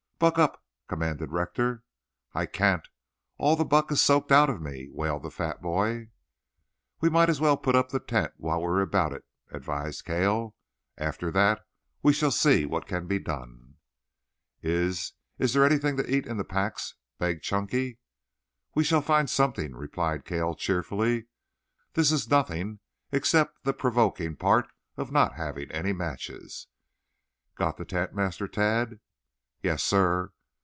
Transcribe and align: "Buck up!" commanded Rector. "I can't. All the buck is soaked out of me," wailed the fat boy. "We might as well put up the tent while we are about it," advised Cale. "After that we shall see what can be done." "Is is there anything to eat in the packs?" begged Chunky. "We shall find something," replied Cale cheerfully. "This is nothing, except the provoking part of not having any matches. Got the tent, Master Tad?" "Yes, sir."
"Buck 0.21 0.37
up!" 0.37 0.63
commanded 0.87 1.31
Rector. 1.31 1.83
"I 2.35 2.45
can't. 2.45 2.87
All 3.39 3.55
the 3.55 3.65
buck 3.65 3.91
is 3.91 4.03
soaked 4.03 4.31
out 4.31 4.51
of 4.51 4.61
me," 4.61 4.87
wailed 4.91 5.23
the 5.23 5.31
fat 5.31 5.63
boy. 5.63 6.11
"We 6.99 7.09
might 7.09 7.27
as 7.27 7.41
well 7.41 7.57
put 7.57 7.75
up 7.75 7.89
the 7.89 7.99
tent 7.99 8.33
while 8.37 8.59
we 8.61 8.67
are 8.67 8.81
about 8.81 9.13
it," 9.13 9.25
advised 9.49 10.05
Cale. 10.05 10.55
"After 10.95 11.31
that 11.31 11.65
we 12.03 12.13
shall 12.13 12.29
see 12.29 12.67
what 12.67 12.85
can 12.85 13.07
be 13.07 13.17
done." 13.17 13.77
"Is 14.61 15.13
is 15.39 15.53
there 15.53 15.65
anything 15.65 15.97
to 15.97 16.07
eat 16.07 16.27
in 16.27 16.37
the 16.37 16.43
packs?" 16.45 16.93
begged 17.17 17.41
Chunky. 17.41 17.97
"We 18.75 18.83
shall 18.83 19.01
find 19.01 19.27
something," 19.27 19.73
replied 19.75 20.23
Cale 20.23 20.53
cheerfully. 20.53 21.29
"This 21.93 22.11
is 22.11 22.29
nothing, 22.29 22.77
except 23.11 23.63
the 23.63 23.73
provoking 23.73 24.35
part 24.35 24.67
of 24.97 25.11
not 25.11 25.33
having 25.33 25.71
any 25.71 25.93
matches. 25.93 26.67
Got 27.55 27.77
the 27.77 27.85
tent, 27.85 28.13
Master 28.13 28.47
Tad?" 28.47 28.99
"Yes, 29.63 29.83
sir." 29.83 30.33